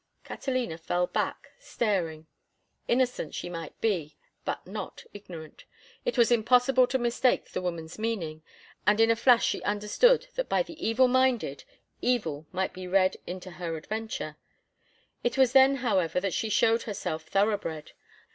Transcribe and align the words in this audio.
Catalina 0.23 0.79
fell 0.79 1.05
back, 1.05 1.49
staring. 1.59 2.25
Innocent 2.87 3.35
she 3.35 3.49
might 3.49 3.79
be 3.81 4.17
but 4.43 4.65
not 4.65 5.03
ignorant. 5.13 5.63
It 6.05 6.17
was 6.17 6.31
impossible 6.31 6.87
to 6.87 6.97
mistake 6.97 7.51
the 7.51 7.61
woman's 7.61 7.99
meaning, 7.99 8.41
and 8.87 8.99
in 8.99 9.11
a 9.11 9.15
flash 9.15 9.45
she 9.45 9.61
understood 9.61 10.25
that 10.33 10.49
by 10.49 10.63
the 10.63 10.83
evil 10.83 11.07
minded 11.07 11.65
evil 12.01 12.47
might 12.51 12.73
be 12.73 12.87
read 12.87 13.17
into 13.27 13.51
her 13.51 13.77
adventure. 13.77 14.37
It 15.23 15.37
was 15.37 15.51
then, 15.53 15.75
however, 15.85 16.19
that 16.19 16.33
she 16.33 16.49
showed 16.49 16.81
herself 16.89 17.27
thoroughbred. 17.27 17.91